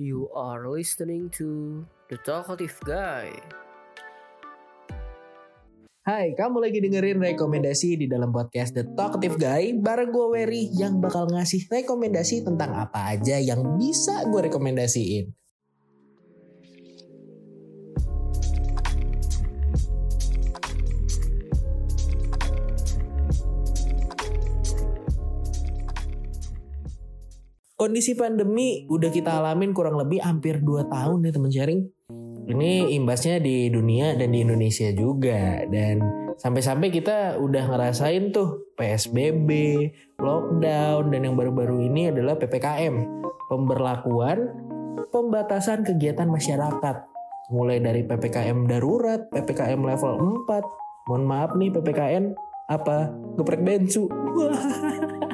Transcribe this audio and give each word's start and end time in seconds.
You 0.00 0.32
are 0.32 0.64
listening 0.64 1.28
to 1.36 1.84
The 2.08 2.16
Talkative 2.24 2.72
Guy. 2.88 3.36
Hai, 6.08 6.32
kamu 6.32 6.56
lagi 6.56 6.80
dengerin 6.80 7.20
rekomendasi 7.20 8.00
di 8.00 8.08
dalam 8.08 8.32
podcast 8.32 8.72
The 8.72 8.96
Talkative 8.96 9.36
Guy 9.36 9.76
bareng 9.76 10.08
gue 10.08 10.26
Wery 10.32 10.72
yang 10.72 11.04
bakal 11.04 11.28
ngasih 11.28 11.68
rekomendasi 11.68 12.48
tentang 12.48 12.72
apa 12.72 13.12
aja 13.12 13.36
yang 13.36 13.76
bisa 13.76 14.24
gue 14.32 14.48
rekomendasiin. 14.48 15.41
Kondisi 27.82 28.14
pandemi 28.14 28.86
udah 28.86 29.10
kita 29.10 29.42
alamin 29.42 29.74
kurang 29.74 29.98
lebih 29.98 30.22
hampir 30.22 30.62
2 30.62 30.86
tahun 30.86 31.26
ya 31.26 31.34
teman 31.34 31.50
sharing. 31.50 31.82
Ini 32.46 32.94
imbasnya 32.94 33.42
di 33.42 33.74
dunia 33.74 34.14
dan 34.14 34.30
di 34.30 34.46
Indonesia 34.46 34.86
juga 34.94 35.66
dan 35.66 35.98
sampai-sampai 36.38 36.94
kita 36.94 37.42
udah 37.42 37.74
ngerasain 37.74 38.30
tuh 38.30 38.70
PSBB, 38.78 39.50
lockdown 40.14 41.10
dan 41.10 41.26
yang 41.26 41.34
baru-baru 41.34 41.82
ini 41.90 42.14
adalah 42.14 42.38
PPKM, 42.38 43.02
pemberlakuan 43.50 44.46
pembatasan 45.10 45.82
kegiatan 45.82 46.30
masyarakat. 46.30 47.02
Mulai 47.50 47.82
dari 47.82 48.06
PPKM 48.06 48.62
darurat, 48.70 49.26
PPKM 49.34 49.82
level 49.82 50.46
4. 50.46 51.10
Mohon 51.10 51.24
maaf 51.26 51.50
nih 51.58 51.74
PPKN 51.74 52.30
apa? 52.70 53.10
Geprek 53.34 53.66
bensu. 53.66 54.06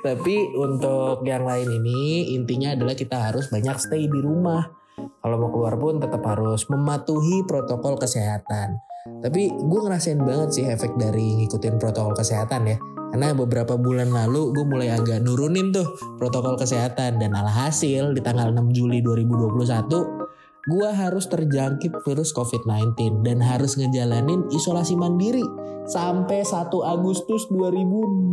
Tapi 0.00 0.56
untuk 0.56 1.20
yang 1.28 1.44
lain 1.44 1.68
ini 1.68 2.32
intinya 2.32 2.72
adalah 2.72 2.96
kita 2.96 3.30
harus 3.30 3.52
banyak 3.52 3.76
stay 3.76 4.08
di 4.08 4.20
rumah. 4.20 4.64
Kalau 4.96 5.36
mau 5.36 5.52
keluar 5.52 5.76
pun 5.76 6.00
tetap 6.00 6.24
harus 6.24 6.64
mematuhi 6.72 7.44
protokol 7.44 8.00
kesehatan. 8.00 8.80
Tapi 9.20 9.52
gue 9.52 9.80
ngerasain 9.80 10.20
banget 10.20 10.48
sih 10.52 10.64
efek 10.68 10.96
dari 10.96 11.44
ngikutin 11.44 11.76
protokol 11.80 12.16
kesehatan 12.16 12.68
ya. 12.68 12.76
Karena 13.10 13.34
beberapa 13.34 13.74
bulan 13.74 14.14
lalu 14.14 14.54
gue 14.54 14.64
mulai 14.64 14.88
agak 14.94 15.20
nurunin 15.24 15.72
tuh 15.72 15.88
protokol 16.16 16.56
kesehatan. 16.56 17.20
Dan 17.20 17.36
alhasil 17.36 18.16
di 18.16 18.20
tanggal 18.24 18.52
6 18.52 18.76
Juli 18.76 19.04
2021 19.04 20.29
gue 20.70 20.88
harus 20.94 21.26
terjangkit 21.26 22.06
virus 22.06 22.30
COVID-19 22.30 23.26
dan 23.26 23.42
harus 23.42 23.74
ngejalanin 23.74 24.46
isolasi 24.54 24.94
mandiri 24.94 25.42
sampai 25.90 26.46
1 26.46 26.70
Agustus 26.86 27.50
2021 27.50 28.30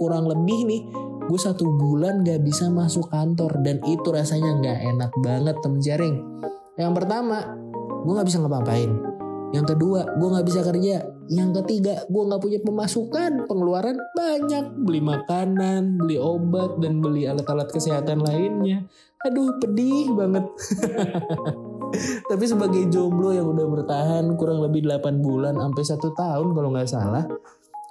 kurang 0.00 0.24
lebih 0.24 0.60
nih 0.64 0.82
gue 1.28 1.36
satu 1.36 1.68
bulan 1.76 2.24
gak 2.24 2.40
bisa 2.40 2.72
masuk 2.72 3.12
kantor 3.12 3.60
dan 3.60 3.76
itu 3.84 4.08
rasanya 4.08 4.56
gak 4.64 4.78
enak 4.80 5.12
banget 5.20 5.56
temen 5.60 5.80
jaring. 5.84 6.16
Yang 6.80 6.92
pertama 7.04 7.44
gue 8.08 8.12
gak 8.16 8.28
bisa 8.32 8.40
ngapa-ngapain. 8.40 8.90
Yang 9.52 9.76
kedua 9.76 10.08
gue 10.16 10.28
gak 10.32 10.46
bisa 10.48 10.60
kerja 10.64 11.17
yang 11.28 11.52
ketiga 11.52 12.08
gue 12.08 12.22
gak 12.24 12.40
punya 12.40 12.58
pemasukan 12.64 13.44
pengeluaran 13.44 14.00
banyak. 14.16 14.64
Beli 14.80 15.00
makanan 15.04 16.00
beli 16.00 16.16
obat 16.16 16.80
dan 16.80 17.04
beli 17.04 17.28
alat-alat 17.28 17.68
kesehatan 17.68 18.24
lainnya. 18.24 18.88
Aduh 19.28 19.60
pedih 19.60 20.16
banget. 20.16 20.44
Tapi 22.30 22.44
sebagai 22.44 22.88
jomblo 22.88 23.32
yang 23.32 23.48
udah 23.48 23.66
bertahan 23.68 24.24
kurang 24.36 24.64
lebih 24.64 24.84
8 24.84 25.24
bulan 25.24 25.56
sampai 25.56 25.84
satu 25.84 26.12
tahun 26.12 26.52
kalau 26.52 26.68
nggak 26.72 26.88
salah 26.88 27.24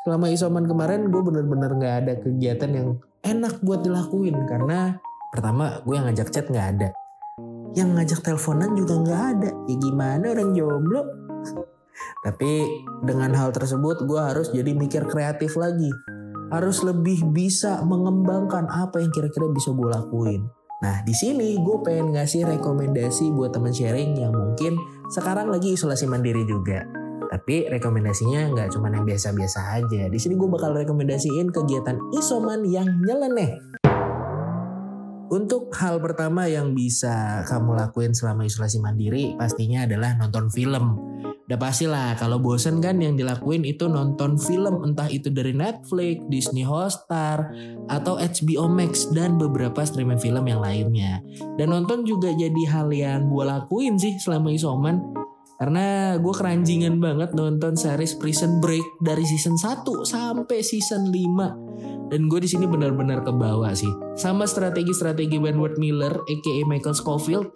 selama 0.06 0.30
isoman 0.30 0.66
kemarin 0.70 1.10
gue 1.10 1.22
bener-bener 1.22 1.72
nggak 1.74 1.96
ada 2.06 2.14
kegiatan 2.22 2.72
yang 2.74 2.90
enak 3.22 3.62
buat 3.62 3.86
dilakuin. 3.86 4.50
Karena 4.50 4.98
pertama 5.30 5.82
gue 5.86 5.94
yang 5.94 6.10
ngajak 6.10 6.34
chat 6.34 6.50
nggak 6.50 6.68
ada. 6.78 6.90
Yang 7.78 7.90
ngajak 7.94 8.20
teleponan 8.26 8.74
juga 8.74 8.94
nggak 8.98 9.24
ada. 9.38 9.50
Ya 9.70 9.76
gimana 9.78 10.26
orang 10.34 10.58
jomblo 10.58 11.28
tapi 12.22 12.84
dengan 13.04 13.34
hal 13.34 13.54
tersebut 13.54 14.04
gue 14.06 14.22
harus 14.22 14.50
jadi 14.52 14.72
mikir 14.74 15.06
kreatif 15.10 15.56
lagi 15.56 15.90
harus 16.48 16.80
lebih 16.86 17.28
bisa 17.36 17.84
mengembangkan 17.84 18.68
apa 18.72 19.04
yang 19.04 19.12
kira-kira 19.12 19.52
bisa 19.52 19.76
gue 19.76 19.90
lakuin 19.92 20.48
Nah, 20.78 21.02
di 21.02 21.10
sini 21.10 21.58
gue 21.58 21.78
pengen 21.82 22.14
ngasih 22.14 22.46
rekomendasi 22.46 23.34
buat 23.34 23.50
teman 23.50 23.74
sharing 23.74 24.14
yang 24.22 24.30
mungkin 24.30 24.78
sekarang 25.10 25.50
lagi 25.50 25.74
isolasi 25.74 26.06
mandiri 26.06 26.46
juga. 26.46 26.86
Tapi 27.28 27.66
rekomendasinya 27.68 28.54
nggak 28.54 28.78
cuma 28.78 28.94
yang 28.94 29.04
biasa-biasa 29.04 29.82
aja. 29.82 30.06
Di 30.06 30.20
sini 30.22 30.38
gue 30.38 30.46
bakal 30.46 30.78
rekomendasiin 30.78 31.50
kegiatan 31.50 31.98
isoman 32.14 32.62
yang 32.70 32.86
nyeleneh. 33.02 33.58
Untuk 35.28 35.74
hal 35.76 36.00
pertama 36.00 36.48
yang 36.48 36.72
bisa 36.72 37.44
kamu 37.50 37.76
lakuin 37.76 38.16
selama 38.16 38.48
isolasi 38.48 38.80
mandiri 38.80 39.36
pastinya 39.36 39.84
adalah 39.84 40.16
nonton 40.16 40.48
film. 40.54 40.96
Udah 41.48 41.56
pasti 41.56 41.88
lah 41.88 42.12
kalau 42.20 42.44
bosen 42.44 42.84
kan 42.84 43.00
yang 43.00 43.16
dilakuin 43.16 43.64
itu 43.64 43.88
nonton 43.88 44.36
film 44.36 44.84
entah 44.84 45.08
itu 45.08 45.32
dari 45.32 45.56
Netflix, 45.56 46.20
Disney 46.28 46.68
Hotstar, 46.68 47.56
atau 47.88 48.20
HBO 48.20 48.68
Max 48.68 49.08
dan 49.16 49.40
beberapa 49.40 49.80
streaming 49.88 50.20
film 50.20 50.44
yang 50.44 50.60
lainnya. 50.60 51.24
Dan 51.56 51.72
nonton 51.72 52.04
juga 52.04 52.36
jadi 52.36 52.64
hal 52.68 52.92
yang 52.92 53.32
gue 53.32 53.48
lakuin 53.48 53.96
sih 53.96 54.20
selama 54.20 54.52
isoman. 54.52 55.00
Karena 55.56 56.20
gue 56.20 56.34
keranjingan 56.36 57.00
banget 57.00 57.32
nonton 57.32 57.80
series 57.80 58.20
Prison 58.20 58.60
Break 58.60 58.84
dari 59.00 59.24
season 59.24 59.56
1 59.56 59.88
sampai 60.04 60.60
season 60.60 61.16
5. 61.16 62.12
Dan 62.12 62.28
gue 62.28 62.44
di 62.44 62.50
sini 62.52 62.68
benar-benar 62.68 63.24
kebawa 63.24 63.72
sih. 63.72 63.90
Sama 64.20 64.44
strategi-strategi 64.44 65.40
Wentworth 65.40 65.80
Miller, 65.80 66.12
aka 66.12 66.56
Michael 66.68 66.94
Scofield, 66.94 67.48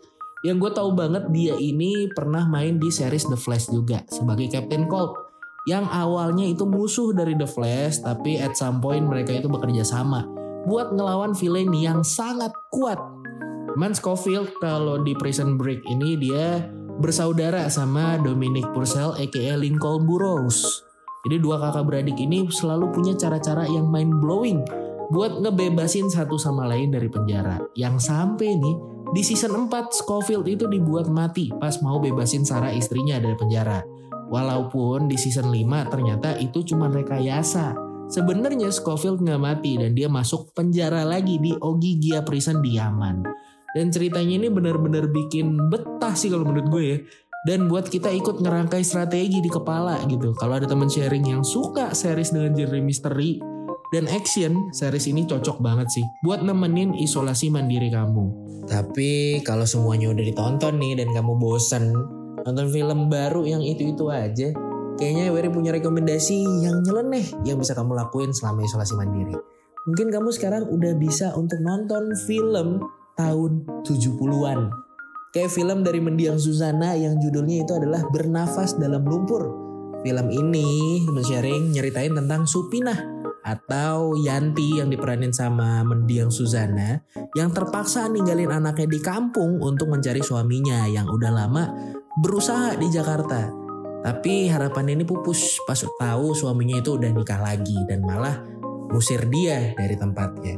yang 0.42 0.58
gue 0.58 0.72
tahu 0.74 0.98
banget 0.98 1.30
dia 1.30 1.54
ini 1.58 2.10
pernah 2.12 2.50
main 2.50 2.82
di 2.82 2.90
series 2.90 3.30
The 3.30 3.38
Flash 3.38 3.70
juga 3.70 4.02
sebagai 4.10 4.50
Captain 4.50 4.90
Cold 4.90 5.14
yang 5.70 5.86
awalnya 5.86 6.50
itu 6.50 6.66
musuh 6.66 7.14
dari 7.14 7.38
The 7.38 7.46
Flash 7.46 8.02
tapi 8.02 8.42
at 8.42 8.58
some 8.58 8.82
point 8.82 9.06
mereka 9.06 9.38
itu 9.38 9.46
bekerja 9.46 9.86
sama 9.86 10.26
buat 10.66 10.94
ngelawan 10.94 11.34
villain 11.34 11.74
yang 11.74 12.06
sangat 12.06 12.54
kuat. 12.74 12.98
Man 13.78 13.96
Scofield 13.96 14.52
kalau 14.60 15.00
di 15.00 15.16
Prison 15.16 15.56
Break 15.56 15.86
ini 15.88 16.20
dia 16.20 16.68
bersaudara 17.00 17.66
sama 17.72 18.20
Dominic 18.20 18.68
Purcell 18.76 19.16
aka 19.16 19.54
Lincoln 19.58 20.06
Burrows. 20.06 20.86
Jadi 21.26 21.38
dua 21.38 21.62
kakak 21.62 21.86
beradik 21.86 22.18
ini 22.18 22.50
selalu 22.50 22.90
punya 22.90 23.14
cara-cara 23.14 23.70
yang 23.70 23.88
mind 23.88 24.20
blowing 24.20 24.60
buat 25.14 25.38
ngebebasin 25.40 26.10
satu 26.10 26.36
sama 26.36 26.66
lain 26.66 26.90
dari 26.92 27.08
penjara. 27.08 27.62
Yang 27.78 28.10
sampai 28.10 28.58
nih 28.58 28.76
di 29.12 29.28
season 29.28 29.68
4, 29.68 29.92
Scofield 29.92 30.48
itu 30.48 30.72
dibuat 30.72 31.12
mati 31.12 31.52
pas 31.60 31.76
mau 31.84 32.00
bebasin 32.00 32.48
Sarah 32.48 32.72
istrinya 32.72 33.20
dari 33.20 33.36
penjara. 33.36 33.84
Walaupun 34.32 35.12
di 35.12 35.20
season 35.20 35.52
5 35.52 35.92
ternyata 35.92 36.40
itu 36.40 36.64
cuma 36.64 36.88
rekayasa. 36.88 37.76
Sebenarnya 38.08 38.72
Scofield 38.72 39.20
nggak 39.20 39.42
mati 39.44 39.76
dan 39.76 39.92
dia 39.92 40.08
masuk 40.08 40.56
penjara 40.56 41.04
lagi 41.04 41.44
di 41.44 41.52
Ogigia 41.60 42.24
Prison 42.24 42.64
di 42.64 42.80
Yaman. 42.80 43.28
Dan 43.76 43.92
ceritanya 43.92 44.40
ini 44.40 44.48
benar-benar 44.48 45.12
bikin 45.12 45.60
betah 45.68 46.16
sih 46.16 46.32
kalau 46.32 46.48
menurut 46.48 46.68
gue 46.72 46.84
ya. 46.84 46.98
Dan 47.52 47.68
buat 47.68 47.92
kita 47.92 48.08
ikut 48.16 48.40
ngerangkai 48.40 48.80
strategi 48.80 49.44
di 49.44 49.52
kepala 49.52 50.00
gitu. 50.08 50.32
Kalau 50.40 50.56
ada 50.56 50.68
teman 50.72 50.88
sharing 50.88 51.36
yang 51.36 51.44
suka 51.44 51.92
series 51.92 52.32
dengan 52.32 52.56
genre 52.56 52.80
misteri, 52.80 53.44
dan 53.92 54.08
action, 54.08 54.72
series 54.72 55.12
ini 55.12 55.28
cocok 55.28 55.60
banget 55.60 56.00
sih 56.00 56.06
buat 56.24 56.40
nemenin 56.48 56.96
isolasi 56.96 57.52
mandiri 57.52 57.92
kamu. 57.92 58.24
Tapi 58.64 59.44
kalau 59.44 59.68
semuanya 59.68 60.16
udah 60.16 60.24
ditonton 60.24 60.80
nih 60.80 61.04
dan 61.04 61.12
kamu 61.12 61.36
bosan 61.36 61.92
nonton 62.48 62.72
film 62.72 63.12
baru 63.12 63.44
yang 63.44 63.60
itu-itu 63.60 64.08
aja, 64.08 64.56
kayaknya 64.96 65.36
Wery 65.36 65.52
punya 65.52 65.76
rekomendasi 65.76 66.40
yang 66.64 66.80
nyeleneh 66.88 67.28
yang 67.44 67.60
bisa 67.60 67.76
kamu 67.76 67.92
lakuin 68.00 68.32
selama 68.32 68.64
isolasi 68.64 68.96
mandiri. 68.96 69.36
Mungkin 69.84 70.08
kamu 70.08 70.30
sekarang 70.40 70.72
udah 70.72 70.96
bisa 70.96 71.36
untuk 71.36 71.60
nonton 71.60 72.16
film 72.24 72.80
tahun 73.20 73.68
70-an. 73.84 74.72
Kayak 75.36 75.52
film 75.52 75.84
dari 75.84 76.00
Mendiang 76.00 76.40
Susana 76.40 76.96
yang 76.96 77.20
judulnya 77.20 77.68
itu 77.68 77.76
adalah 77.76 78.08
Bernafas 78.08 78.80
Dalam 78.80 79.04
Lumpur. 79.04 79.52
Film 80.00 80.28
ini 80.32 81.04
men-sharing 81.12 81.76
nyeritain 81.76 82.16
tentang 82.16 82.48
Supinah 82.48 83.11
atau 83.42 84.14
Yanti 84.18 84.78
yang 84.78 84.90
diperanin 84.94 85.34
sama 85.34 85.82
Mendiang 85.82 86.30
Suzana 86.30 87.02
yang 87.34 87.50
terpaksa 87.50 88.06
ninggalin 88.10 88.54
anaknya 88.54 88.88
di 88.90 89.00
kampung 89.02 89.58
untuk 89.62 89.90
mencari 89.90 90.22
suaminya 90.22 90.86
yang 90.86 91.10
udah 91.10 91.32
lama 91.34 91.64
berusaha 92.22 92.78
di 92.78 92.88
Jakarta. 92.90 93.50
Tapi 94.02 94.50
harapan 94.50 94.98
ini 94.98 95.04
pupus 95.06 95.62
pas 95.70 95.78
tahu 95.78 96.34
suaminya 96.34 96.82
itu 96.82 96.98
udah 96.98 97.10
nikah 97.14 97.38
lagi 97.38 97.78
dan 97.86 98.02
malah 98.02 98.42
musir 98.90 99.22
dia 99.30 99.78
dari 99.78 99.94
tempatnya. 99.94 100.58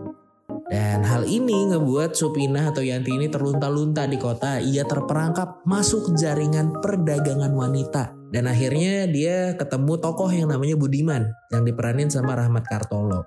Dan 0.71 1.03
hal 1.03 1.27
ini 1.27 1.69
ngebuat 1.69 2.15
Supina 2.15 2.71
atau 2.71 2.81
Yanti 2.81 3.13
ini 3.13 3.27
terlunta-lunta 3.27 4.07
di 4.07 4.17
kota. 4.17 4.57
Ia 4.63 4.87
terperangkap 4.87 5.67
masuk 5.67 6.15
jaringan 6.15 6.81
perdagangan 6.81 7.51
wanita 7.51 8.22
Dan 8.33 8.49
akhirnya 8.49 9.05
dia 9.05 9.53
ketemu 9.53 10.01
tokoh 10.01 10.25
yang 10.33 10.49
namanya 10.49 10.73
Budiman 10.73 11.29
yang 11.53 11.61
diperanin 11.61 12.09
sama 12.09 12.33
Rahmat 12.33 12.65
Kartolo. 12.65 13.21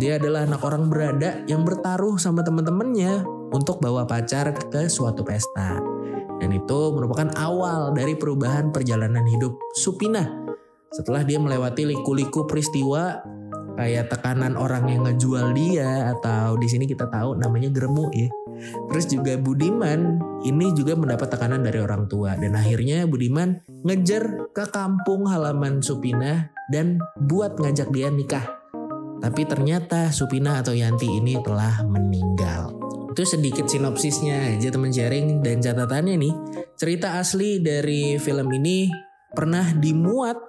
Dia 0.00 0.16
adalah 0.16 0.48
anak 0.48 0.64
orang 0.64 0.88
berada 0.88 1.44
yang 1.44 1.60
bertaruh 1.60 2.16
sama 2.16 2.40
teman-temannya 2.40 3.20
untuk 3.52 3.84
bawa 3.84 4.08
pacar 4.08 4.56
ke 4.56 4.88
suatu 4.88 5.20
pesta. 5.20 5.76
Dan 6.40 6.56
itu 6.56 6.80
merupakan 6.96 7.28
awal 7.36 7.92
dari 7.92 8.16
perubahan 8.16 8.72
perjalanan 8.72 9.28
hidup 9.28 9.60
Supina. 9.76 10.24
Setelah 10.88 11.20
dia 11.20 11.36
melewati 11.36 11.84
liku-liku 11.84 12.48
peristiwa 12.48 13.20
kayak 13.76 14.08
tekanan 14.08 14.56
orang 14.56 14.88
yang 14.88 15.04
ngejual 15.04 15.52
dia 15.52 16.16
atau 16.16 16.56
di 16.56 16.64
sini 16.64 16.88
kita 16.88 17.12
tahu 17.12 17.36
namanya 17.36 17.68
geremu 17.68 18.08
ya. 18.16 18.32
Terus 18.90 19.06
juga 19.08 19.34
Budiman 19.36 20.20
ini 20.44 20.72
juga 20.72 20.96
mendapat 20.96 21.32
tekanan 21.32 21.64
dari 21.64 21.80
orang 21.80 22.08
tua 22.08 22.36
dan 22.36 22.56
akhirnya 22.56 23.04
Budiman 23.04 23.60
ngejar 23.84 24.52
ke 24.52 24.64
kampung 24.72 25.28
halaman 25.28 25.80
Supina 25.80 26.52
dan 26.72 27.00
buat 27.28 27.56
ngajak 27.60 27.88
dia 27.92 28.08
nikah. 28.08 28.46
Tapi 29.20 29.44
ternyata 29.44 30.08
Supina 30.10 30.64
atau 30.64 30.72
Yanti 30.72 31.06
ini 31.06 31.36
telah 31.44 31.84
meninggal. 31.84 32.72
Itu 33.12 33.26
sedikit 33.26 33.68
sinopsisnya 33.68 34.56
aja 34.56 34.72
teman 34.72 34.94
sharing 34.94 35.44
dan 35.44 35.60
catatannya 35.60 36.16
nih. 36.16 36.34
Cerita 36.80 37.20
asli 37.20 37.60
dari 37.60 38.16
film 38.16 38.48
ini 38.56 38.88
pernah 39.36 39.76
dimuat 39.76 40.40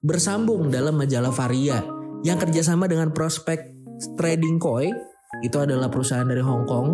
bersambung 0.00 0.72
dalam 0.72 0.96
majalah 0.96 1.32
Varia 1.32 1.84
yang 2.24 2.40
kerjasama 2.40 2.88
dengan 2.88 3.12
Prospect 3.12 3.72
Trading 4.16 4.56
Koi 4.56 4.88
itu 5.44 5.56
adalah 5.60 5.92
perusahaan 5.92 6.24
dari 6.24 6.40
Hong 6.40 6.64
Kong 6.64 6.88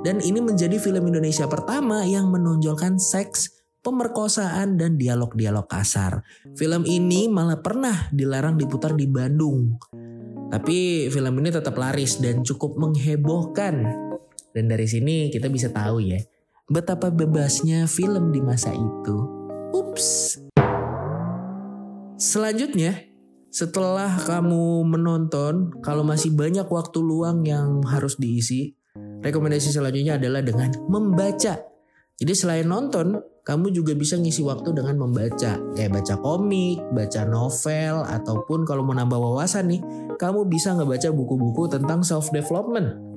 dan 0.00 0.16
ini 0.24 0.40
menjadi 0.40 0.80
film 0.80 1.12
Indonesia 1.12 1.44
pertama 1.44 2.08
yang 2.08 2.32
menonjolkan 2.32 2.96
seks, 2.96 3.60
pemerkosaan 3.84 4.80
dan 4.80 4.96
dialog-dialog 4.96 5.68
kasar. 5.68 6.24
Film 6.56 6.88
ini 6.88 7.28
malah 7.28 7.60
pernah 7.60 8.08
dilarang 8.08 8.56
diputar 8.56 8.96
di 8.96 9.04
Bandung. 9.04 9.76
Tapi 10.50 11.06
film 11.12 11.34
ini 11.44 11.52
tetap 11.52 11.76
laris 11.76 12.16
dan 12.16 12.40
cukup 12.40 12.80
menghebohkan. 12.80 13.84
Dan 14.50 14.64
dari 14.66 14.88
sini 14.88 15.28
kita 15.28 15.52
bisa 15.52 15.68
tahu 15.68 16.00
ya, 16.00 16.18
betapa 16.66 17.12
bebasnya 17.12 17.84
film 17.84 18.32
di 18.32 18.40
masa 18.40 18.72
itu. 18.72 19.16
Ups. 19.76 20.40
Selanjutnya, 22.16 23.04
setelah 23.52 24.16
kamu 24.16 24.82
menonton, 24.88 25.76
kalau 25.84 26.08
masih 26.08 26.32
banyak 26.32 26.66
waktu 26.66 26.98
luang 27.04 27.44
yang 27.44 27.84
harus 27.84 28.16
diisi, 28.16 28.79
rekomendasi 29.20 29.72
selanjutnya 29.72 30.16
adalah 30.16 30.40
dengan 30.44 30.72
membaca. 30.88 31.60
Jadi 32.20 32.32
selain 32.36 32.68
nonton, 32.68 33.16
kamu 33.40 33.72
juga 33.72 33.96
bisa 33.96 34.20
ngisi 34.20 34.44
waktu 34.44 34.76
dengan 34.76 35.00
membaca. 35.00 35.56
Kayak 35.72 35.92
baca 35.96 36.14
komik, 36.20 36.84
baca 36.92 37.24
novel, 37.24 38.04
ataupun 38.04 38.68
kalau 38.68 38.84
mau 38.84 38.92
nambah 38.92 39.16
wawasan 39.16 39.72
nih, 39.72 39.80
kamu 40.20 40.44
bisa 40.46 40.76
ngebaca 40.76 41.08
buku-buku 41.08 41.72
tentang 41.72 42.04
self-development. 42.04 43.08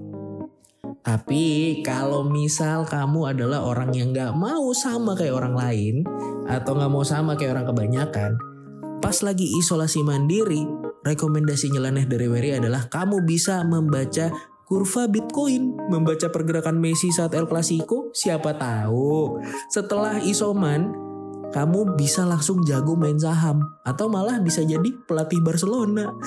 Tapi 1.03 1.83
kalau 1.83 2.23
misal 2.23 2.87
kamu 2.87 3.35
adalah 3.35 3.67
orang 3.67 3.91
yang 3.91 4.15
gak 4.15 4.31
mau 4.39 4.71
sama 4.71 5.19
kayak 5.19 5.35
orang 5.35 5.55
lain, 5.59 5.95
atau 6.47 6.79
gak 6.79 6.91
mau 6.91 7.03
sama 7.03 7.35
kayak 7.35 7.59
orang 7.59 7.67
kebanyakan, 7.75 8.31
pas 9.03 9.19
lagi 9.19 9.51
isolasi 9.59 9.99
mandiri, 9.99 10.63
rekomendasi 11.03 11.75
nyeleneh 11.75 12.07
dari 12.07 12.31
Wery 12.31 12.55
adalah 12.55 12.87
kamu 12.87 13.27
bisa 13.27 13.67
membaca 13.67 14.31
kurva 14.63 15.07
Bitcoin, 15.11 15.75
membaca 15.91 16.31
pergerakan 16.31 16.79
Messi 16.79 17.11
saat 17.11 17.35
El 17.35 17.47
Clasico, 17.47 18.09
siapa 18.15 18.55
tahu 18.55 19.39
setelah 19.69 20.19
isoman 20.23 20.91
kamu 21.53 21.93
bisa 21.93 22.25
langsung 22.25 22.65
jago 22.65 22.97
main 22.97 23.21
saham 23.21 23.61
atau 23.85 24.09
malah 24.09 24.41
bisa 24.41 24.65
jadi 24.65 24.89
pelatih 25.05 25.37
Barcelona. 25.45 26.09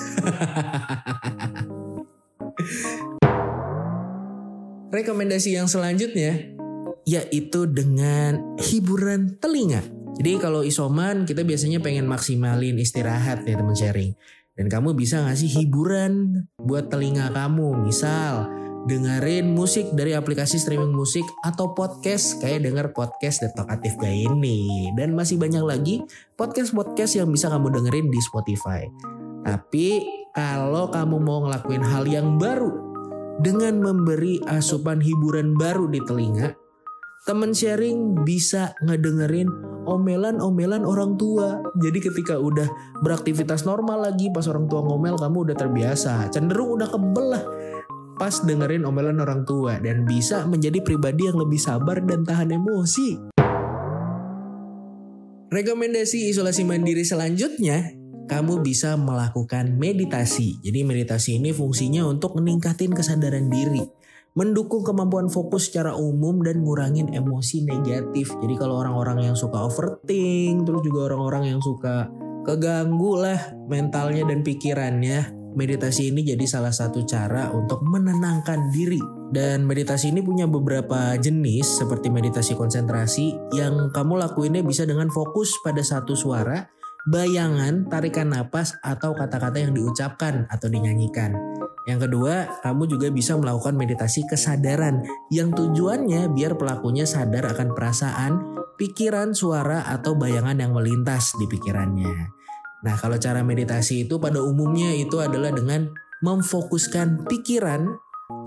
Rekomendasi 4.87 5.59
yang 5.59 5.67
selanjutnya 5.67 6.55
yaitu 7.03 7.67
dengan 7.67 8.55
hiburan 8.59 9.35
telinga. 9.39 9.83
Jadi 10.17 10.39
kalau 10.39 10.63
isoman 10.63 11.27
kita 11.27 11.43
biasanya 11.43 11.83
pengen 11.83 12.07
maksimalin 12.07 12.79
istirahat 12.79 13.43
ya 13.43 13.59
teman 13.59 13.75
sharing. 13.75 14.15
Dan 14.57 14.73
kamu 14.73 14.97
bisa 14.97 15.21
ngasih 15.21 15.61
hiburan 15.61 16.43
buat 16.57 16.89
telinga 16.89 17.29
kamu. 17.29 17.85
Misal 17.85 18.49
dengerin 18.89 19.53
musik 19.53 19.91
dari 19.93 20.17
aplikasi 20.17 20.57
streaming 20.57 20.95
musik 20.95 21.23
atau 21.45 21.77
podcast 21.77 22.41
kayak 22.41 22.65
denger 22.65 22.89
podcast 22.95 23.45
The 23.45 23.53
Talkative 23.53 24.01
Guy 24.01 24.25
ini. 24.25 24.89
Dan 24.97 25.13
masih 25.13 25.37
banyak 25.37 25.61
lagi 25.61 25.95
podcast-podcast 26.33 27.21
yang 27.21 27.29
bisa 27.29 27.53
kamu 27.53 27.69
dengerin 27.69 28.09
di 28.09 28.19
Spotify. 28.23 28.89
Tapi 29.45 30.01
kalau 30.33 30.89
kamu 30.89 31.21
mau 31.21 31.45
ngelakuin 31.45 31.83
hal 31.85 32.09
yang 32.09 32.41
baru 32.41 32.73
dengan 33.43 33.77
memberi 33.77 34.41
asupan 34.49 34.97
hiburan 34.97 35.53
baru 35.53 35.85
di 35.85 36.01
telinga, 36.01 36.57
temen 37.27 37.51
sharing 37.51 38.23
bisa 38.23 38.71
ngedengerin 38.79 39.51
omelan-omelan 39.83 40.87
orang 40.87 41.19
tua. 41.19 41.59
Jadi 41.75 41.99
ketika 41.99 42.39
udah 42.39 42.71
beraktivitas 43.03 43.67
normal 43.67 44.07
lagi 44.07 44.31
pas 44.31 44.47
orang 44.47 44.71
tua 44.71 44.79
ngomel 44.87 45.19
kamu 45.19 45.51
udah 45.51 45.55
terbiasa. 45.59 46.31
Cenderung 46.31 46.79
udah 46.79 46.87
kebelah 46.87 47.43
pas 48.15 48.31
dengerin 48.31 48.87
omelan 48.87 49.19
orang 49.19 49.43
tua 49.43 49.75
dan 49.83 50.07
bisa 50.07 50.47
menjadi 50.47 50.79
pribadi 50.79 51.27
yang 51.27 51.35
lebih 51.35 51.59
sabar 51.59 51.99
dan 51.99 52.23
tahan 52.23 52.55
emosi. 52.55 53.35
Rekomendasi 55.51 56.31
isolasi 56.31 56.63
mandiri 56.67 57.07
selanjutnya, 57.07 57.91
kamu 58.27 58.63
bisa 58.63 58.95
melakukan 58.99 59.75
meditasi. 59.75 60.59
Jadi 60.63 60.83
meditasi 60.83 61.39
ini 61.39 61.51
fungsinya 61.51 62.07
untuk 62.07 62.35
meningkatin 62.39 62.91
kesadaran 62.91 63.51
diri 63.51 64.06
mendukung 64.37 64.85
kemampuan 64.85 65.33
fokus 65.33 65.73
secara 65.73 65.97
umum 65.97 66.45
dan 66.45 66.61
ngurangin 66.61 67.09
emosi 67.09 67.65
negatif. 67.65 68.29
Jadi 68.37 68.53
kalau 68.53 68.77
orang-orang 68.77 69.33
yang 69.33 69.35
suka 69.35 69.65
overthink, 69.65 70.61
terus 70.61 70.85
juga 70.85 71.09
orang-orang 71.09 71.57
yang 71.57 71.61
suka 71.65 72.05
keganggu 72.45 73.17
lah 73.17 73.41
mentalnya 73.65 74.29
dan 74.29 74.45
pikirannya, 74.45 75.33
meditasi 75.57 76.13
ini 76.13 76.21
jadi 76.21 76.45
salah 76.45 76.69
satu 76.69 77.01
cara 77.09 77.49
untuk 77.49 77.81
menenangkan 77.81 78.69
diri. 78.69 79.01
Dan 79.27 79.67
meditasi 79.67 80.15
ini 80.15 80.23
punya 80.23 80.47
beberapa 80.47 81.17
jenis 81.19 81.83
seperti 81.83 82.07
meditasi 82.07 82.55
konsentrasi 82.55 83.35
yang 83.51 83.91
kamu 83.91 84.21
lakuinnya 84.21 84.63
bisa 84.63 84.87
dengan 84.87 85.11
fokus 85.11 85.51
pada 85.65 85.83
satu 85.83 86.15
suara, 86.15 86.63
bayangan, 87.11 87.91
tarikan 87.91 88.31
napas, 88.31 88.79
atau 88.85 89.11
kata-kata 89.11 89.59
yang 89.59 89.75
diucapkan 89.75 90.47
atau 90.47 90.71
dinyanyikan. 90.71 91.56
Yang 91.87 92.11
kedua, 92.11 92.59
kamu 92.67 92.83
juga 92.91 93.07
bisa 93.07 93.39
melakukan 93.39 93.79
meditasi 93.79 94.27
kesadaran 94.27 95.07
yang 95.31 95.55
tujuannya 95.55 96.27
biar 96.35 96.59
pelakunya 96.59 97.07
sadar 97.07 97.47
akan 97.47 97.71
perasaan, 97.71 98.31
pikiran, 98.75 99.31
suara, 99.31 99.87
atau 99.87 100.19
bayangan 100.19 100.59
yang 100.59 100.75
melintas 100.75 101.31
di 101.39 101.47
pikirannya. 101.47 102.35
Nah, 102.83 102.95
kalau 102.99 103.15
cara 103.15 103.39
meditasi 103.39 104.03
itu 104.03 104.19
pada 104.19 104.43
umumnya 104.43 104.91
itu 104.99 105.23
adalah 105.23 105.49
dengan 105.55 105.87
memfokuskan 106.19 107.23
pikiran, 107.23 107.87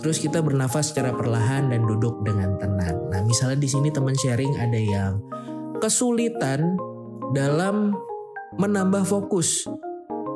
terus 0.04 0.20
kita 0.20 0.44
bernafas 0.44 0.92
secara 0.92 1.16
perlahan 1.16 1.72
dan 1.72 1.88
duduk 1.88 2.20
dengan 2.20 2.60
tenang. 2.60 3.08
Nah, 3.08 3.24
misalnya 3.24 3.56
di 3.56 3.68
sini 3.72 3.88
teman 3.88 4.14
sharing 4.14 4.52
ada 4.60 4.76
yang 4.76 5.12
kesulitan 5.80 6.76
dalam 7.32 7.96
menambah 8.60 9.08
fokus 9.08 9.64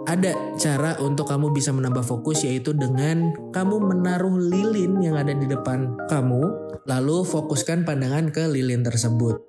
ada 0.05 0.37
cara 0.61 1.01
untuk 1.01 1.29
kamu 1.29 1.53
bisa 1.53 1.73
menambah 1.73 2.05
fokus 2.05 2.45
yaitu 2.45 2.77
dengan 2.77 3.33
kamu 3.53 3.81
menaruh 3.81 4.37
lilin 4.37 5.01
yang 5.01 5.17
ada 5.17 5.33
di 5.33 5.49
depan 5.49 5.97
kamu 6.13 6.45
lalu 6.85 7.25
fokuskan 7.25 7.89
pandangan 7.89 8.29
ke 8.29 8.45
lilin 8.45 8.85
tersebut. 8.85 9.41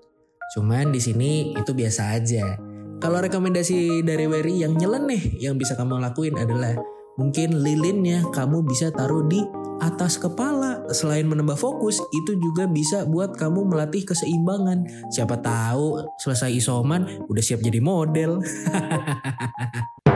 Cuman 0.56 0.96
di 0.96 1.04
sini 1.04 1.52
itu 1.52 1.72
biasa 1.76 2.16
aja. 2.16 2.56
Kalau 3.04 3.20
rekomendasi 3.20 4.08
dari 4.08 4.24
Wery 4.24 4.64
yang 4.64 4.80
nyeleneh 4.80 5.36
yang 5.36 5.60
bisa 5.60 5.76
kamu 5.76 6.00
lakuin 6.00 6.40
adalah 6.40 6.80
mungkin 7.20 7.60
lilinnya 7.60 8.24
kamu 8.32 8.64
bisa 8.64 8.88
taruh 8.96 9.28
di 9.28 9.44
atas 9.84 10.16
kepala. 10.16 10.88
Selain 10.96 11.28
menambah 11.28 11.60
fokus, 11.60 12.00
itu 12.16 12.40
juga 12.40 12.72
bisa 12.72 13.04
buat 13.04 13.36
kamu 13.36 13.68
melatih 13.68 14.08
keseimbangan. 14.08 15.12
Siapa 15.12 15.44
tahu 15.44 16.00
selesai 16.24 16.56
isoman 16.56 17.28
udah 17.28 17.44
siap 17.44 17.60
jadi 17.60 17.84
model. 17.84 18.40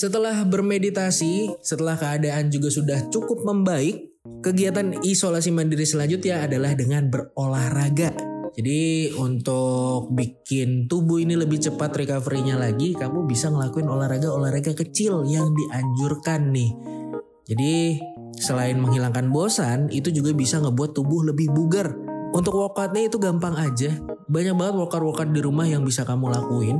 Setelah 0.00 0.48
bermeditasi, 0.48 1.60
setelah 1.60 1.92
keadaan 1.92 2.48
juga 2.48 2.72
sudah 2.72 3.12
cukup 3.12 3.44
membaik, 3.44 4.16
kegiatan 4.40 4.96
isolasi 5.04 5.52
mandiri 5.52 5.84
selanjutnya 5.84 6.48
adalah 6.48 6.72
dengan 6.72 7.12
berolahraga. 7.12 8.16
Jadi 8.56 9.12
untuk 9.20 10.08
bikin 10.16 10.88
tubuh 10.88 11.20
ini 11.20 11.36
lebih 11.36 11.60
cepat 11.60 12.00
recovery-nya 12.00 12.56
lagi, 12.56 12.96
kamu 12.96 13.28
bisa 13.28 13.52
ngelakuin 13.52 13.92
olahraga-olahraga 13.92 14.72
kecil 14.72 15.20
yang 15.28 15.52
dianjurkan 15.52 16.48
nih. 16.48 16.72
Jadi 17.44 18.00
selain 18.40 18.80
menghilangkan 18.80 19.28
bosan, 19.28 19.92
itu 19.92 20.08
juga 20.08 20.32
bisa 20.32 20.64
ngebuat 20.64 20.96
tubuh 20.96 21.28
lebih 21.28 21.52
bugar 21.52 21.92
Untuk 22.30 22.56
workoutnya 22.56 23.04
itu 23.10 23.20
gampang 23.20 23.52
aja. 23.52 24.00
Banyak 24.30 24.54
banget 24.56 24.74
workout-workout 24.80 25.34
di 25.34 25.44
rumah 25.44 25.68
yang 25.68 25.84
bisa 25.84 26.06
kamu 26.08 26.30
lakuin. 26.30 26.78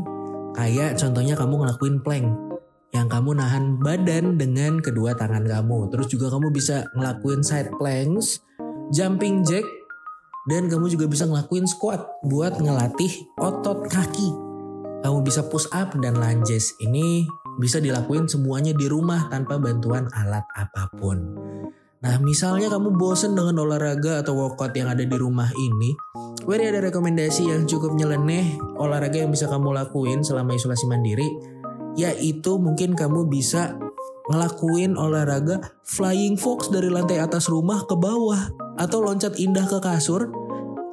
Kayak 0.56 0.96
contohnya 0.96 1.36
kamu 1.36 1.66
ngelakuin 1.66 2.00
plank. 2.06 2.49
Yang 2.90 3.06
kamu 3.06 3.30
nahan 3.38 3.64
badan 3.78 4.34
dengan 4.34 4.82
kedua 4.82 5.14
tangan 5.14 5.46
kamu. 5.46 5.90
Terus 5.94 6.06
juga 6.10 6.26
kamu 6.34 6.50
bisa 6.50 6.86
ngelakuin 6.98 7.42
side 7.46 7.70
planks, 7.78 8.42
jumping 8.90 9.46
jack, 9.46 9.62
dan 10.50 10.66
kamu 10.66 10.90
juga 10.90 11.06
bisa 11.06 11.28
ngelakuin 11.30 11.70
squat 11.70 12.02
buat 12.26 12.58
ngelatih 12.58 13.12
otot 13.38 13.86
kaki. 13.86 14.30
Kamu 15.00 15.22
bisa 15.22 15.46
push 15.46 15.70
up 15.70 15.94
dan 16.02 16.18
lunges. 16.18 16.74
Ini 16.82 17.24
bisa 17.62 17.78
dilakuin 17.78 18.26
semuanya 18.26 18.74
di 18.74 18.90
rumah 18.90 19.30
tanpa 19.30 19.56
bantuan 19.62 20.10
alat 20.10 20.44
apa 20.58 20.90
pun. 20.98 21.18
Nah 22.00 22.16
misalnya 22.16 22.72
kamu 22.72 22.96
bosen 22.96 23.36
dengan 23.36 23.60
olahraga 23.60 24.24
atau 24.24 24.32
workout 24.32 24.72
yang 24.72 24.88
ada 24.88 25.04
di 25.04 25.16
rumah 25.20 25.52
ini, 25.52 25.92
Wery 26.48 26.72
ada 26.72 26.80
rekomendasi 26.80 27.52
yang 27.52 27.68
cukup 27.68 27.92
nyeleneh 27.92 28.56
olahraga 28.80 29.20
yang 29.20 29.28
bisa 29.28 29.44
kamu 29.44 29.76
lakuin 29.76 30.24
selama 30.24 30.56
isolasi 30.56 30.88
mandiri, 30.88 31.28
yaitu 31.98 32.58
mungkin 32.60 32.94
kamu 32.94 33.26
bisa 33.26 33.78
ngelakuin 34.30 34.94
olahraga 34.94 35.58
flying 35.82 36.38
fox 36.38 36.70
dari 36.70 36.86
lantai 36.86 37.18
atas 37.18 37.50
rumah 37.50 37.82
ke 37.82 37.98
bawah, 37.98 38.54
atau 38.78 39.02
loncat 39.02 39.34
indah 39.42 39.66
ke 39.66 39.82
kasur, 39.82 40.30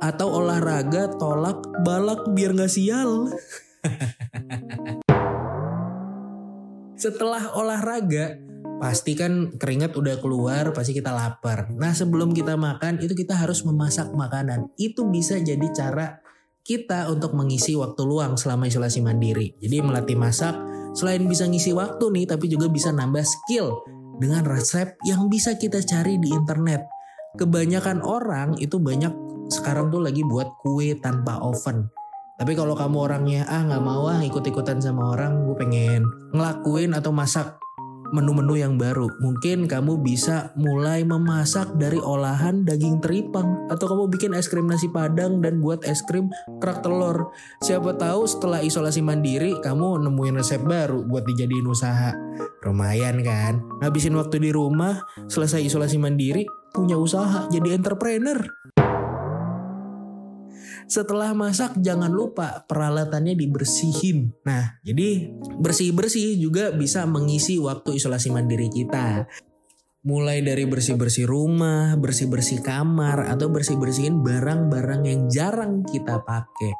atau 0.01 0.41
olahraga 0.41 1.13
tolak 1.21 1.61
balak 1.85 2.25
biar 2.33 2.57
gak 2.57 2.73
sial. 2.73 3.29
Setelah 6.97 7.53
olahraga, 7.53 8.41
pasti 8.81 9.13
kan 9.13 9.53
keringat 9.53 9.93
udah 9.93 10.17
keluar, 10.17 10.73
pasti 10.73 10.97
kita 10.97 11.13
lapar. 11.13 11.69
Nah 11.77 11.93
sebelum 11.93 12.33
kita 12.33 12.57
makan 12.57 12.97
itu 13.05 13.13
kita 13.13 13.37
harus 13.37 13.61
memasak 13.61 14.09
makanan. 14.17 14.73
Itu 14.81 15.05
bisa 15.13 15.37
jadi 15.37 15.69
cara 15.77 16.25
kita 16.65 17.05
untuk 17.13 17.37
mengisi 17.37 17.77
waktu 17.77 18.01
luang 18.01 18.33
selama 18.33 18.65
isolasi 18.65 19.05
mandiri. 19.05 19.53
Jadi 19.61 19.77
melatih 19.77 20.17
masak 20.17 20.57
selain 20.97 21.21
bisa 21.29 21.45
ngisi 21.45 21.77
waktu 21.77 22.09
nih, 22.09 22.25
tapi 22.25 22.49
juga 22.49 22.65
bisa 22.65 22.89
nambah 22.89 23.21
skill 23.21 23.77
dengan 24.17 24.41
resep 24.49 24.97
yang 25.05 25.29
bisa 25.29 25.53
kita 25.53 25.77
cari 25.85 26.17
di 26.17 26.33
internet. 26.33 26.81
Kebanyakan 27.37 28.01
orang 28.01 28.57
itu 28.57 28.81
banyak 28.81 29.13
sekarang 29.53 29.93
tuh 29.93 30.01
lagi 30.01 30.25
buat 30.25 30.57
kue 30.65 30.97
tanpa 30.97 31.37
oven. 31.37 31.85
Tapi 32.37 32.53
kalau 32.57 32.73
kamu 32.73 32.97
orangnya 32.97 33.41
ah 33.45 33.61
nggak 33.65 33.83
mau 33.85 34.09
ah 34.09 34.21
ikut-ikutan 34.21 34.81
sama 34.81 35.13
orang, 35.13 35.45
gue 35.45 35.55
pengen 35.57 36.01
ngelakuin 36.33 36.97
atau 36.97 37.13
masak 37.13 37.57
menu-menu 38.11 38.55
yang 38.59 38.75
baru. 38.75 39.09
Mungkin 39.19 39.65
kamu 39.65 39.99
bisa 40.01 40.51
mulai 40.55 41.03
memasak 41.03 41.75
dari 41.75 41.99
olahan 41.99 42.63
daging 42.63 43.03
teripang 43.03 43.67
atau 43.67 43.85
kamu 43.87 44.03
bikin 44.11 44.31
es 44.35 44.47
krim 44.47 44.67
nasi 44.67 44.87
padang 44.91 45.39
dan 45.43 45.59
buat 45.59 45.83
es 45.83 46.03
krim 46.05 46.31
kerak 46.59 46.83
telur. 46.83 47.31
Siapa 47.63 47.95
tahu 47.95 48.27
setelah 48.27 48.63
isolasi 48.63 49.03
mandiri 49.03 49.57
kamu 49.59 50.03
nemuin 50.07 50.39
resep 50.39 50.61
baru 50.63 51.03
buat 51.05 51.27
dijadiin 51.27 51.67
usaha. 51.67 52.15
Lumayan 52.65 53.23
kan? 53.23 53.63
Ngabisin 53.79 54.17
waktu 54.17 54.43
di 54.43 54.51
rumah, 54.51 54.99
selesai 55.31 55.63
isolasi 55.63 55.95
mandiri, 56.01 56.43
punya 56.75 56.99
usaha 56.99 57.47
jadi 57.47 57.77
entrepreneur. 57.79 58.43
Setelah 60.87 61.35
masak 61.35 61.75
jangan 61.83 62.07
lupa 62.07 62.63
peralatannya 62.63 63.35
dibersihin. 63.35 64.31
Nah, 64.47 64.79
jadi 64.87 65.35
bersih-bersih 65.59 66.39
juga 66.39 66.71
bisa 66.71 67.03
mengisi 67.03 67.59
waktu 67.59 67.99
isolasi 67.99 68.31
mandiri 68.31 68.71
kita. 68.71 69.27
Mulai 70.07 70.39
dari 70.39 70.63
bersih-bersih 70.63 71.27
rumah, 71.27 71.99
bersih-bersih 71.99 72.63
kamar, 72.63 73.27
atau 73.27 73.51
bersih-bersihin 73.51 74.23
barang-barang 74.23 75.03
yang 75.03 75.21
jarang 75.27 75.83
kita 75.83 76.23
pakai. 76.23 76.71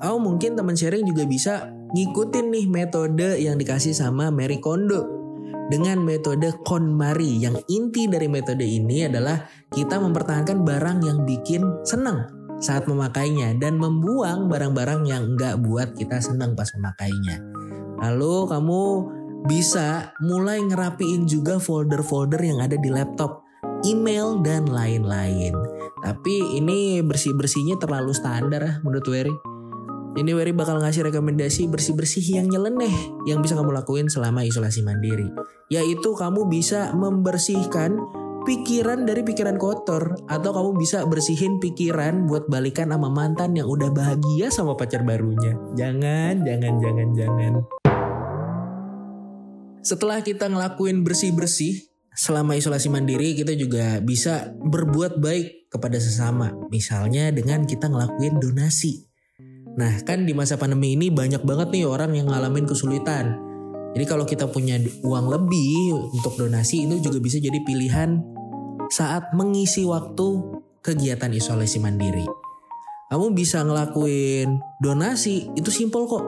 Atau 0.00 0.16
mungkin 0.16 0.56
teman 0.56 0.72
sharing 0.72 1.04
juga 1.04 1.28
bisa 1.28 1.68
ngikutin 1.92 2.46
nih 2.48 2.66
metode 2.72 3.36
yang 3.36 3.60
dikasih 3.60 3.92
sama 3.92 4.32
Mary 4.32 4.56
Kondo 4.56 5.04
dengan 5.68 6.00
metode 6.00 6.56
KonMari 6.64 7.44
yang 7.44 7.60
inti 7.68 8.08
dari 8.08 8.24
metode 8.24 8.64
ini 8.64 9.04
adalah 9.04 9.44
kita 9.68 10.00
mempertahankan 10.00 10.64
barang 10.64 11.04
yang 11.04 11.28
bikin 11.28 11.62
senang 11.84 12.39
saat 12.60 12.84
memakainya 12.84 13.56
dan 13.56 13.80
membuang 13.80 14.52
barang-barang 14.52 15.08
yang 15.08 15.34
enggak 15.34 15.58
buat 15.64 15.96
kita 15.96 16.20
senang 16.20 16.52
pas 16.52 16.68
memakainya. 16.76 17.40
Lalu 18.00 18.48
kamu 18.48 18.82
bisa 19.48 20.12
mulai 20.20 20.60
ngerapiin 20.60 21.24
juga 21.24 21.56
folder-folder 21.56 22.40
yang 22.44 22.60
ada 22.60 22.76
di 22.76 22.92
laptop, 22.92 23.40
email 23.88 24.40
dan 24.44 24.68
lain-lain. 24.68 25.56
Tapi 26.00 26.60
ini 26.60 27.00
bersih-bersihnya 27.04 27.80
terlalu 27.80 28.12
standar 28.12 28.60
ya 28.60 28.72
menurut 28.84 29.04
Wery. 29.08 29.34
Ini 30.10 30.34
Wery 30.34 30.50
bakal 30.50 30.82
ngasih 30.82 31.06
rekomendasi 31.06 31.70
bersih-bersih 31.70 32.42
yang 32.42 32.50
nyeleneh 32.50 32.92
yang 33.30 33.40
bisa 33.40 33.54
kamu 33.54 33.70
lakuin 33.70 34.10
selama 34.10 34.42
isolasi 34.42 34.82
mandiri. 34.82 35.30
Yaitu 35.70 36.18
kamu 36.18 36.50
bisa 36.50 36.90
membersihkan 36.98 37.94
pikiran 38.44 39.04
dari 39.04 39.20
pikiran 39.20 39.60
kotor 39.60 40.16
atau 40.28 40.50
kamu 40.50 40.80
bisa 40.80 41.04
bersihin 41.04 41.60
pikiran 41.60 42.24
buat 42.24 42.48
balikan 42.48 42.88
sama 42.88 43.12
mantan 43.12 43.52
yang 43.56 43.68
udah 43.68 43.92
bahagia 43.92 44.48
sama 44.48 44.76
pacar 44.76 45.04
barunya. 45.04 45.56
Jangan, 45.76 46.44
jangan, 46.44 46.74
jangan, 46.80 47.08
jangan. 47.12 47.52
Setelah 49.80 50.20
kita 50.20 50.48
ngelakuin 50.48 51.04
bersih-bersih 51.04 51.88
selama 52.12 52.56
isolasi 52.56 52.92
mandiri, 52.92 53.32
kita 53.32 53.56
juga 53.56 54.00
bisa 54.04 54.52
berbuat 54.60 55.20
baik 55.20 55.72
kepada 55.72 55.96
sesama. 55.96 56.52
Misalnya 56.68 57.32
dengan 57.32 57.64
kita 57.64 57.88
ngelakuin 57.88 58.40
donasi. 58.40 59.08
Nah, 59.80 60.02
kan 60.04 60.28
di 60.28 60.36
masa 60.36 60.60
pandemi 60.60 60.98
ini 60.98 61.08
banyak 61.08 61.40
banget 61.46 61.72
nih 61.72 61.88
orang 61.88 62.12
yang 62.12 62.28
ngalamin 62.28 62.68
kesulitan. 62.68 63.49
Jadi 63.90 64.04
kalau 64.06 64.22
kita 64.22 64.46
punya 64.46 64.78
uang 65.02 65.26
lebih 65.26 65.94
untuk 66.14 66.38
donasi 66.38 66.86
itu 66.86 67.02
juga 67.02 67.18
bisa 67.18 67.42
jadi 67.42 67.58
pilihan 67.66 68.22
saat 68.90 69.34
mengisi 69.34 69.82
waktu 69.82 70.58
kegiatan 70.82 71.30
isolasi 71.30 71.78
mandiri. 71.82 72.26
Kamu 73.10 73.34
bisa 73.34 73.66
ngelakuin 73.66 74.62
donasi, 74.78 75.50
itu 75.58 75.70
simple 75.74 76.06
kok. 76.06 76.22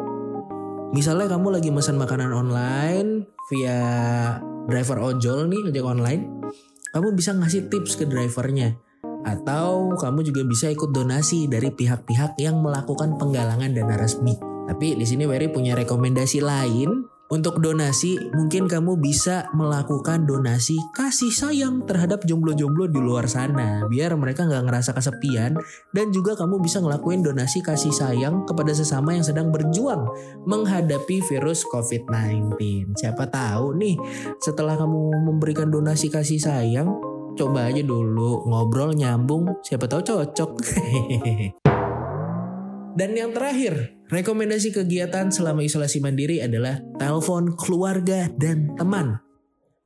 Misalnya 0.92 1.30
kamu 1.30 1.54
lagi 1.54 1.70
pesan 1.70 1.94
makanan 1.94 2.34
online 2.34 3.30
via 3.46 3.78
driver 4.66 4.98
ojol 4.98 5.46
nih, 5.46 5.70
ojek 5.70 5.86
online. 5.86 6.22
Kamu 6.90 7.14
bisa 7.14 7.32
ngasih 7.38 7.70
tips 7.70 7.96
ke 7.96 8.04
drivernya. 8.04 8.74
Atau 9.22 9.94
kamu 9.94 10.26
juga 10.26 10.42
bisa 10.42 10.66
ikut 10.68 10.90
donasi 10.90 11.46
dari 11.46 11.70
pihak-pihak 11.70 12.34
yang 12.42 12.58
melakukan 12.58 13.14
penggalangan 13.14 13.70
dana 13.70 13.94
resmi. 13.94 14.34
Tapi 14.66 14.98
di 14.98 15.06
sini 15.06 15.22
Wery 15.22 15.54
punya 15.54 15.78
rekomendasi 15.78 16.42
lain 16.42 17.01
untuk 17.32 17.64
donasi, 17.64 18.20
mungkin 18.36 18.68
kamu 18.68 19.00
bisa 19.00 19.48
melakukan 19.56 20.28
donasi 20.28 20.76
kasih 20.92 21.32
sayang 21.32 21.80
terhadap 21.88 22.28
jomblo-jomblo 22.28 22.92
di 22.92 23.00
luar 23.00 23.24
sana. 23.24 23.88
Biar 23.88 24.12
mereka 24.20 24.44
nggak 24.44 24.68
ngerasa 24.68 24.92
kesepian. 24.92 25.56
Dan 25.96 26.12
juga 26.12 26.36
kamu 26.36 26.60
bisa 26.60 26.84
ngelakuin 26.84 27.24
donasi 27.24 27.64
kasih 27.64 27.88
sayang 27.88 28.44
kepada 28.44 28.76
sesama 28.76 29.16
yang 29.16 29.24
sedang 29.24 29.48
berjuang 29.48 30.12
menghadapi 30.44 31.24
virus 31.24 31.64
COVID-19. 31.72 33.00
Siapa 33.00 33.24
tahu 33.32 33.80
nih, 33.80 33.96
setelah 34.36 34.76
kamu 34.76 35.32
memberikan 35.32 35.72
donasi 35.72 36.12
kasih 36.12 36.36
sayang, 36.36 36.92
coba 37.32 37.72
aja 37.72 37.80
dulu 37.80 38.44
ngobrol 38.44 38.92
nyambung, 38.92 39.56
siapa 39.64 39.88
tahu 39.88 40.04
cocok. 40.04 40.52
Dan 42.92 43.16
yang 43.16 43.32
terakhir, 43.32 44.01
rekomendasi 44.12 44.76
kegiatan 44.76 45.32
selama 45.32 45.64
isolasi 45.64 46.04
mandiri 46.04 46.44
adalah 46.44 46.84
telepon 47.00 47.56
keluarga 47.56 48.28
dan 48.36 48.76
teman. 48.76 49.16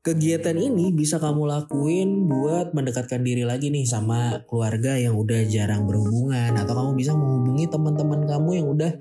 Kegiatan 0.03 0.55
ini 0.59 0.91
bisa 0.95 1.19
kamu 1.23 1.47
lakuin 1.47 2.27
buat 2.27 2.75
mendekatkan 2.75 3.23
diri 3.23 3.47
lagi 3.47 3.71
nih 3.71 3.87
sama 3.87 4.43
keluarga 4.47 4.99
yang 4.99 5.19
udah 5.19 5.47
jarang 5.47 5.87
berhubungan 5.87 6.55
atau 6.59 6.75
kamu 6.75 6.91
bisa 6.99 7.15
menghubungi 7.15 7.67
teman-teman 7.71 8.23
kamu 8.27 8.51
yang 8.63 8.67
udah 8.71 8.93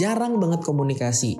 jarang 0.00 0.40
banget 0.40 0.60
komunikasi. 0.64 1.36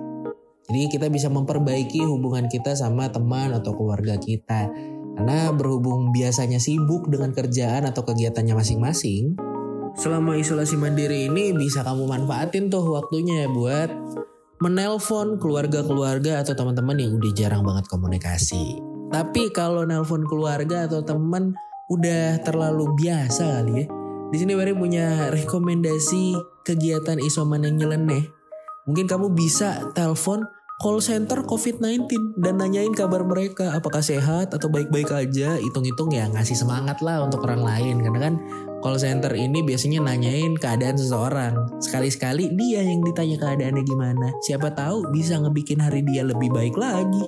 Jadi 0.64 0.88
kita 0.88 1.12
bisa 1.12 1.28
memperbaiki 1.28 2.00
hubungan 2.04 2.48
kita 2.48 2.72
sama 2.72 3.12
teman 3.12 3.52
atau 3.52 3.76
keluarga 3.76 4.16
kita. 4.16 4.72
Karena 5.14 5.52
berhubung 5.52 6.12
biasanya 6.16 6.56
sibuk 6.56 7.12
dengan 7.12 7.36
kerjaan 7.36 7.84
atau 7.84 8.08
kegiatannya 8.08 8.56
masing-masing, 8.56 9.36
selama 9.94 10.34
isolasi 10.38 10.74
mandiri 10.74 11.30
ini 11.30 11.54
bisa 11.54 11.86
kamu 11.86 12.06
manfaatin 12.06 12.70
tuh 12.70 12.98
waktunya 12.98 13.46
buat 13.50 13.90
menelpon 14.62 15.36
keluarga-keluarga 15.38 16.40
atau 16.40 16.54
teman-teman 16.54 16.96
yang 16.96 17.12
udah 17.18 17.32
jarang 17.34 17.62
banget 17.66 17.84
komunikasi. 17.90 18.78
Tapi 19.10 19.52
kalau 19.54 19.86
nelpon 19.86 20.26
keluarga 20.26 20.88
atau 20.88 21.04
teman 21.04 21.54
udah 21.92 22.40
terlalu 22.42 22.90
biasa 22.96 23.60
kali 23.60 23.84
ya. 23.84 23.86
Di 24.32 24.36
sini 24.42 24.58
Barry 24.58 24.74
punya 24.74 25.30
rekomendasi 25.30 26.34
kegiatan 26.66 27.20
isoman 27.22 27.62
yang 27.68 27.78
nyeleneh. 27.78 28.26
Mungkin 28.88 29.06
kamu 29.06 29.36
bisa 29.36 29.94
telepon 29.94 30.48
call 30.82 30.98
center 30.98 31.46
COVID-19 31.46 32.10
dan 32.42 32.58
nanyain 32.58 32.90
kabar 32.90 33.22
mereka 33.22 33.70
apakah 33.78 34.02
sehat 34.02 34.50
atau 34.50 34.66
baik-baik 34.72 35.12
aja. 35.12 35.60
Hitung-hitung 35.60 36.10
ya 36.10 36.26
ngasih 36.32 36.58
semangat 36.58 36.98
lah 37.04 37.22
untuk 37.22 37.46
orang 37.46 37.62
lain 37.62 38.02
karena 38.02 38.32
kan 38.32 38.34
call 38.84 39.00
center 39.00 39.32
ini 39.32 39.64
biasanya 39.64 40.04
nanyain 40.04 40.60
keadaan 40.60 41.00
seseorang. 41.00 41.80
Sekali-sekali 41.80 42.52
dia 42.52 42.84
yang 42.84 43.00
ditanya 43.00 43.40
keadaannya 43.40 43.80
gimana. 43.80 44.28
Siapa 44.44 44.76
tahu 44.76 45.08
bisa 45.08 45.40
ngebikin 45.40 45.80
hari 45.80 46.04
dia 46.04 46.20
lebih 46.20 46.52
baik 46.52 46.76
lagi. 46.76 47.24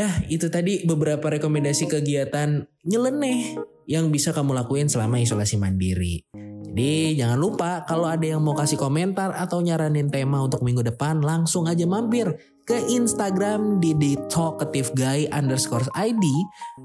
ya, 0.00 0.08
itu 0.32 0.48
tadi 0.48 0.88
beberapa 0.88 1.28
rekomendasi 1.28 1.92
kegiatan 1.92 2.64
nyeleneh 2.88 3.60
yang 3.84 4.08
bisa 4.08 4.32
kamu 4.32 4.56
lakuin 4.56 4.88
selama 4.88 5.20
isolasi 5.20 5.60
mandiri. 5.60 6.24
Jadi 6.68 7.20
jangan 7.20 7.36
lupa 7.36 7.84
kalau 7.84 8.08
ada 8.08 8.24
yang 8.24 8.40
mau 8.40 8.56
kasih 8.56 8.80
komentar 8.80 9.36
atau 9.36 9.60
nyaranin 9.60 10.08
tema 10.08 10.40
untuk 10.40 10.64
minggu 10.64 10.80
depan 10.88 11.20
langsung 11.20 11.68
aja 11.68 11.84
mampir 11.84 12.32
ke 12.68 12.76
Instagram 12.92 13.80
di 13.80 13.96
The 13.96 14.28
Talkative 14.28 14.92
Guy 14.92 15.24
underscore 15.32 15.88
ID 15.96 16.20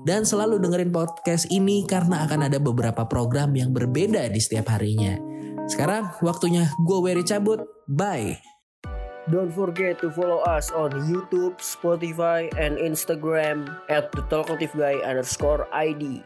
dan 0.08 0.24
selalu 0.24 0.63
dengerin 0.63 0.96
podcast 0.96 1.52
ini 1.52 1.84
karena 1.84 2.24
akan 2.24 2.48
ada 2.48 2.56
beberapa 2.56 3.04
program 3.04 3.52
yang 3.52 3.75
berbeda 3.75 4.32
di 4.32 4.40
setiap 4.40 4.72
harinya. 4.72 5.20
Sekarang 5.68 6.08
waktunya 6.24 6.72
gue 6.88 7.00
Wery 7.04 7.28
cabut. 7.28 7.68
Bye. 7.92 8.40
Don't 9.28 9.52
forget 9.52 10.00
to 10.04 10.12
follow 10.12 10.44
us 10.48 10.72
on 10.72 10.92
YouTube, 11.08 11.60
Spotify, 11.60 12.48
and 12.60 12.80
Instagram 12.80 13.68
at 13.88 14.12
the 14.16 14.24
Talkative 14.32 14.72
Guy 14.75 15.04
underscore 15.04 15.68
ID. 15.72 16.24